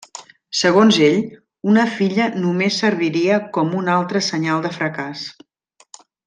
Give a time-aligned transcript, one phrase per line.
[0.59, 1.19] Segons ell,
[1.73, 5.29] una filla només serviria com un altre senyal de fracàs.